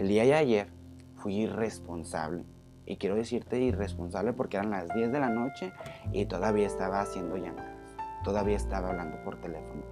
El 0.00 0.08
día 0.08 0.24
de 0.24 0.32
ayer 0.32 0.68
fui 1.16 1.42
irresponsable. 1.42 2.42
Y 2.86 2.96
quiero 2.96 3.16
decirte 3.16 3.60
irresponsable 3.60 4.32
porque 4.32 4.56
eran 4.56 4.70
las 4.70 4.88
10 4.94 5.12
de 5.12 5.20
la 5.20 5.28
noche 5.28 5.74
y 6.10 6.24
todavía 6.24 6.66
estaba 6.66 7.02
haciendo 7.02 7.36
llamadas. 7.36 7.98
Todavía 8.24 8.56
estaba 8.56 8.88
hablando 8.88 9.22
por 9.22 9.38
teléfono. 9.42 9.82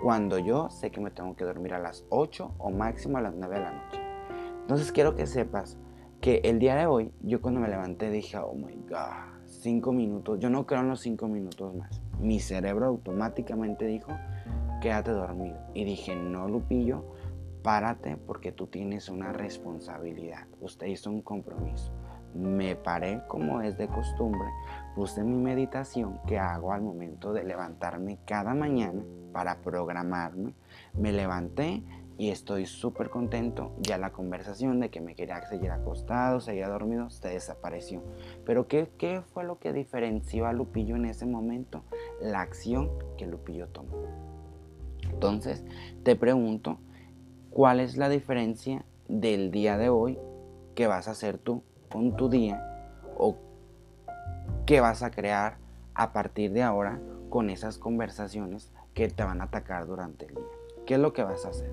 Cuando 0.00 0.38
yo 0.38 0.70
sé 0.70 0.92
que 0.92 1.00
me 1.00 1.10
tengo 1.10 1.34
que 1.34 1.42
dormir 1.42 1.74
a 1.74 1.80
las 1.80 2.04
8 2.10 2.54
o 2.56 2.70
máximo 2.70 3.18
a 3.18 3.20
las 3.20 3.34
9 3.34 3.56
de 3.56 3.60
la 3.60 3.72
noche. 3.72 4.00
Entonces 4.60 4.92
quiero 4.92 5.16
que 5.16 5.26
sepas 5.26 5.76
que 6.20 6.40
el 6.44 6.60
día 6.60 6.76
de 6.76 6.86
hoy, 6.86 7.12
yo 7.20 7.42
cuando 7.42 7.58
me 7.58 7.66
levanté 7.66 8.10
dije, 8.10 8.38
oh 8.38 8.54
my 8.54 8.76
god, 8.88 9.42
5 9.44 9.90
minutos. 9.90 10.38
Yo 10.38 10.50
no 10.50 10.66
creo 10.66 10.82
en 10.82 10.88
los 10.90 11.00
5 11.00 11.26
minutos 11.26 11.74
más. 11.74 12.00
Mi 12.20 12.38
cerebro 12.38 12.86
automáticamente 12.86 13.86
dijo, 13.86 14.12
quédate 14.80 15.10
dormido. 15.10 15.58
Y 15.74 15.82
dije, 15.82 16.14
no, 16.14 16.46
Lupillo, 16.46 17.02
Párate 17.68 18.16
porque 18.16 18.50
tú 18.50 18.66
tienes 18.68 19.10
una 19.10 19.30
responsabilidad. 19.30 20.46
Usted 20.62 20.86
hizo 20.86 21.10
un 21.10 21.20
compromiso. 21.20 21.92
Me 22.34 22.76
paré 22.76 23.20
como 23.28 23.60
es 23.60 23.76
de 23.76 23.88
costumbre. 23.88 24.48
Puse 24.94 25.22
mi 25.22 25.36
meditación 25.36 26.18
que 26.26 26.38
hago 26.38 26.72
al 26.72 26.80
momento 26.80 27.34
de 27.34 27.44
levantarme 27.44 28.20
cada 28.24 28.54
mañana 28.54 29.02
para 29.34 29.60
programarme. 29.60 30.54
Me 30.94 31.12
levanté 31.12 31.82
y 32.16 32.30
estoy 32.30 32.64
súper 32.64 33.10
contento. 33.10 33.74
Ya 33.80 33.98
la 33.98 34.12
conversación 34.12 34.80
de 34.80 34.88
que 34.88 35.02
me 35.02 35.14
quería 35.14 35.42
seguir 35.42 35.70
acostado, 35.70 36.40
seguía 36.40 36.70
dormido, 36.70 37.10
se 37.10 37.28
desapareció. 37.28 38.02
Pero 38.46 38.66
¿qué, 38.66 38.88
¿qué 38.96 39.20
fue 39.34 39.44
lo 39.44 39.58
que 39.58 39.74
diferenció 39.74 40.46
a 40.46 40.54
Lupillo 40.54 40.96
en 40.96 41.04
ese 41.04 41.26
momento? 41.26 41.82
La 42.18 42.40
acción 42.40 42.90
que 43.18 43.26
Lupillo 43.26 43.68
tomó. 43.68 44.06
Entonces, 45.02 45.64
te 46.02 46.16
pregunto, 46.16 46.78
¿Cuál 47.50 47.80
es 47.80 47.96
la 47.96 48.08
diferencia 48.08 48.84
del 49.08 49.50
día 49.50 49.78
de 49.78 49.88
hoy 49.88 50.18
que 50.74 50.86
vas 50.86 51.08
a 51.08 51.12
hacer 51.12 51.38
tú 51.38 51.62
con 51.90 52.14
tu 52.14 52.28
día 52.28 52.62
o 53.16 53.36
qué 54.66 54.80
vas 54.80 55.02
a 55.02 55.10
crear 55.10 55.56
a 55.94 56.12
partir 56.12 56.52
de 56.52 56.62
ahora 56.62 57.00
con 57.30 57.50
esas 57.50 57.78
conversaciones 57.78 58.70
que 58.94 59.08
te 59.08 59.24
van 59.24 59.40
a 59.40 59.44
atacar 59.44 59.86
durante 59.86 60.26
el 60.26 60.34
día? 60.34 60.44
¿Qué 60.86 60.94
es 60.94 61.00
lo 61.00 61.12
que 61.14 61.24
vas 61.24 61.46
a 61.46 61.48
hacer? 61.48 61.72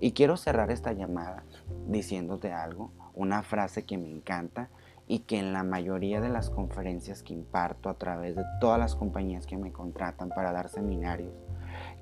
Y 0.00 0.12
quiero 0.12 0.36
cerrar 0.36 0.70
esta 0.70 0.92
llamada 0.92 1.42
diciéndote 1.88 2.52
algo, 2.52 2.92
una 3.14 3.42
frase 3.42 3.84
que 3.84 3.98
me 3.98 4.08
encanta 4.08 4.68
y 5.08 5.20
que 5.20 5.38
en 5.38 5.52
la 5.52 5.64
mayoría 5.64 6.20
de 6.20 6.28
las 6.28 6.50
conferencias 6.50 7.22
que 7.22 7.34
imparto 7.34 7.88
a 7.88 7.94
través 7.94 8.36
de 8.36 8.44
todas 8.60 8.78
las 8.78 8.94
compañías 8.94 9.46
que 9.46 9.58
me 9.58 9.72
contratan 9.72 10.28
para 10.28 10.52
dar 10.52 10.68
seminarios, 10.68 11.34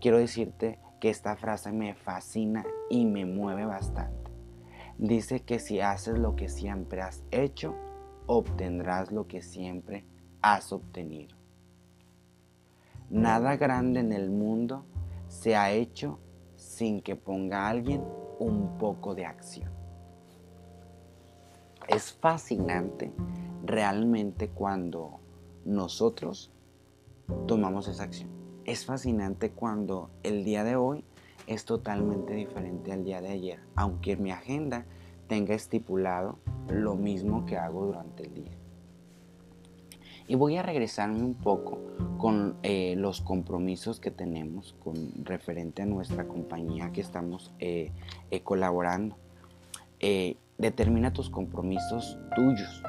quiero 0.00 0.19
decirte 0.19 0.78
que 1.04 1.11
esta 1.11 1.37
frase 1.37 1.70
me 1.70 1.94
fascina 1.94 2.64
y 2.88 3.04
me 3.04 3.26
mueve 3.26 3.66
bastante. 3.66 4.30
Dice 4.96 5.40
que 5.40 5.58
si 5.58 5.78
haces 5.80 6.18
lo 6.18 6.34
que 6.34 6.49
siempre 6.49 7.02
has 7.02 7.23
hecho, 7.30 7.75
obtendrás 8.25 9.12
lo 9.12 9.26
que 9.26 9.42
siempre 9.42 10.06
has 10.40 10.73
obtenido. 10.73 11.37
Nada 13.11 13.56
grande 13.56 14.00
en 14.00 14.14
el 14.14 14.30
mundo 14.30 14.87
se 15.28 15.56
ha 15.56 15.73
hecho 15.73 16.20
sin 16.56 17.02
que 17.02 17.16
ponga 17.16 17.68
alguien 17.68 18.02
un 18.38 18.78
poco 18.78 19.14
de 19.14 19.26
acción. 19.26 19.70
Es 21.87 22.14
fascinante 22.14 23.12
realmente 23.62 24.49
cuando 24.49 25.20
nosotros 25.66 26.50
tomamos 27.46 27.88
esa 27.88 28.04
acción. 28.04 28.43
Es 28.66 28.87
fascinante 28.87 29.50
cuando 29.50 30.09
el 30.23 30.42
día 30.42 30.64
de 30.64 30.75
hoy 30.76 31.04
es 31.47 31.66
totalmente 31.66 32.33
diferente 32.33 32.92
al 32.92 33.04
día 33.04 33.21
de 33.21 33.28
ayer, 33.28 33.61
aunque 33.76 34.16
mi 34.16 34.30
agenda 34.30 34.87
tenga 35.28 35.54
estipulado 35.54 36.38
lo 36.68 36.94
mismo 36.94 37.44
que 37.44 37.59
hago 37.59 37.85
durante 37.85 38.23
el 38.23 38.35
día. 38.35 38.52
Y 40.26 40.37
voy 40.37 40.56
a 40.56 40.62
regresarme 40.62 41.23
un 41.23 41.35
poco 41.35 41.78
con 42.16 42.56
eh, 42.62 42.94
los 42.97 43.21
compromisos 43.21 44.00
que 44.00 44.11
tenemos 44.11 44.75
con 44.83 44.94
referente 45.25 45.83
a 45.83 45.87
nuestra 45.87 46.26
compañía 46.26 46.90
que 46.90 47.02
estamos 47.02 47.52
eh, 47.59 47.92
eh, 48.30 48.40
colaborando. 48.40 49.16
determina 50.56 51.12
tus 51.12 51.28
compromisos 51.28 52.18
tuyos. 52.35 52.83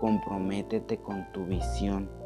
Comprométete 0.00 0.96
con 0.96 1.30
tu 1.32 1.46
visión. 1.46 2.25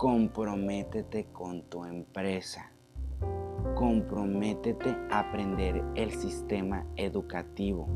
Comprométete 0.00 1.26
con 1.26 1.60
tu 1.64 1.84
empresa. 1.84 2.72
Comprométete 3.74 4.96
a 5.10 5.18
aprender 5.18 5.84
el 5.94 6.10
sistema 6.12 6.86
educativo. 6.96 7.86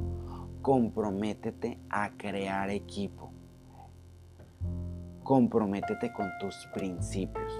Comprométete 0.60 1.78
a 1.88 2.10
crear 2.18 2.68
equipo 2.68 3.32
comprométete 5.24 6.12
con 6.12 6.28
tus 6.38 6.54
principios. 6.74 7.50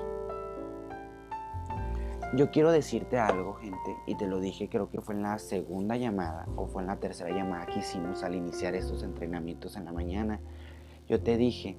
Yo 2.37 2.51
quiero 2.51 2.71
decirte 2.71 3.19
algo, 3.19 3.55
gente, 3.55 3.97
y 4.07 4.17
te 4.17 4.27
lo 4.27 4.41
dije, 4.41 4.69
creo 4.69 4.91
que 4.91 5.01
fue 5.01 5.15
en 5.15 5.23
la 5.23 5.39
segunda 5.39 5.97
llamada 5.97 6.47
o 6.57 6.67
fue 6.67 6.83
en 6.83 6.89
la 6.89 6.97
tercera 6.97 7.31
llamada 7.31 7.65
que 7.65 7.79
hicimos 7.79 8.23
al 8.23 8.35
iniciar 8.35 8.75
estos 8.75 9.03
entrenamientos 9.03 9.77
en 9.77 9.87
la 9.87 9.93
mañana. 9.93 10.41
Yo 11.09 11.23
te 11.23 11.39
dije, 11.39 11.79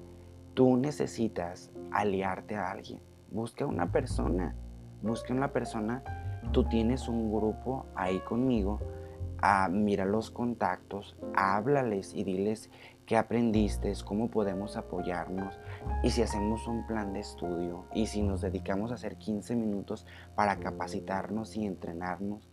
tú 0.56 0.78
necesitas 0.78 1.70
aliarte 1.92 2.56
a 2.56 2.70
alguien. 2.70 2.98
Busca 3.30 3.66
una 3.66 3.92
persona, 3.92 4.56
busca 5.02 5.34
una 5.34 5.52
persona. 5.52 6.02
Tú 6.52 6.64
tienes 6.64 7.08
un 7.08 7.30
grupo 7.30 7.84
ahí 7.94 8.20
conmigo. 8.20 8.80
Ah, 9.42 9.68
mira 9.70 10.06
los 10.06 10.30
contactos, 10.30 11.14
háblales 11.34 12.14
y 12.14 12.24
diles 12.24 12.70
qué 13.04 13.18
aprendiste, 13.18 13.92
cómo 14.02 14.30
podemos 14.30 14.78
apoyarnos 14.78 15.60
y 16.02 16.08
si 16.08 16.22
hacemos 16.22 16.66
un 16.66 16.86
plan 16.86 17.12
de 17.12 17.20
estudio 17.20 17.84
y 17.94 18.06
si 18.06 18.22
nos 18.22 18.40
dedicamos 18.40 18.90
a 18.90 18.94
hacer 18.94 19.16
15 19.16 19.54
minutos 19.56 20.06
para 20.34 20.56
capacitarnos 20.56 21.54
y 21.54 21.66
entrenarnos, 21.66 22.48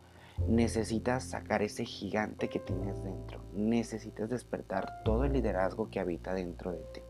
necesitas 0.46 1.24
sacar 1.24 1.62
ese 1.62 1.86
gigante 1.86 2.50
que 2.50 2.60
tienes 2.60 3.02
dentro, 3.02 3.40
necesitas 3.54 4.30
despertar 4.30 5.04
todo 5.06 5.24
el 5.24 5.32
liderazgo 5.32 5.90
que 5.90 6.02
habita 6.02 6.34
dentro 6.34 6.74
de 6.74 6.84
ti. 6.94 7.02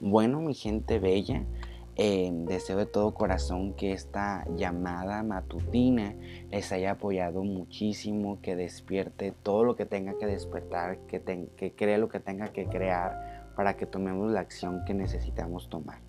Bueno, 0.00 0.40
mi 0.40 0.54
gente 0.54 0.98
bella, 0.98 1.44
eh, 1.96 2.30
deseo 2.32 2.76
de 2.76 2.86
todo 2.86 3.14
corazón 3.14 3.74
que 3.74 3.92
esta 3.92 4.44
llamada 4.56 5.22
matutina 5.22 6.16
les 6.50 6.72
haya 6.72 6.92
apoyado 6.92 7.44
muchísimo, 7.44 8.40
que 8.42 8.56
despierte 8.56 9.32
todo 9.44 9.62
lo 9.62 9.76
que 9.76 9.86
tenga 9.86 10.18
que 10.18 10.26
despertar, 10.26 10.98
que, 11.06 11.22
que 11.56 11.72
cree 11.72 11.98
lo 11.98 12.08
que 12.08 12.18
tenga 12.18 12.48
que 12.48 12.66
crear 12.66 13.52
para 13.54 13.76
que 13.76 13.86
tomemos 13.86 14.32
la 14.32 14.40
acción 14.40 14.84
que 14.84 14.94
necesitamos 14.94 15.68
tomar. 15.68 16.00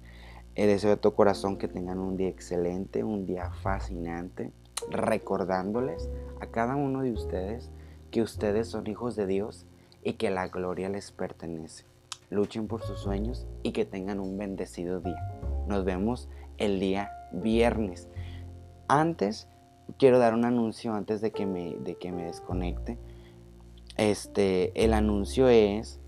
Eh, 0.56 0.66
deseo 0.66 0.90
de 0.90 0.98
todo 0.98 1.16
corazón 1.16 1.58
que 1.58 1.68
tengan 1.68 2.00
un 2.00 2.18
día 2.18 2.30
excelente, 2.30 3.04
un 3.04 3.28
día 3.28 3.52
fascinante, 3.62 4.52
recordándoles 4.90 6.10
a 6.42 6.48
cada 6.48 6.76
uno 6.76 7.04
de 7.04 7.12
ustedes 7.12 7.70
que 8.10 8.24
ustedes 8.24 8.70
son 8.70 8.88
hijos 8.88 9.16
de 9.16 9.28
Dios 9.28 9.68
y 10.04 10.14
que 10.14 10.32
la 10.32 10.48
gloria 10.48 10.90
les 10.90 11.12
pertenece. 11.12 11.86
Luchen 12.30 12.68
por 12.68 12.82
sus 12.82 13.00
sueños 13.00 13.46
y 13.64 13.72
que 13.72 13.86
tengan 13.86 14.20
un 14.20 14.38
bendecido 14.38 15.00
día. 15.00 15.40
Nos 15.68 15.86
vemos 15.86 16.30
el 16.58 16.80
día 16.80 17.12
viernes. 17.32 18.08
Antes, 18.88 19.48
quiero 19.98 20.20
dar 20.20 20.34
un 20.34 20.46
anuncio 20.46 20.94
antes 20.94 21.22
de 21.22 21.32
que 21.32 21.46
me, 21.46 21.76
de 21.76 21.96
que 21.96 22.12
me 22.12 22.24
desconecte. 22.24 22.98
Este, 23.98 24.84
el 24.84 24.94
anuncio 24.94 25.48
es 25.48 26.00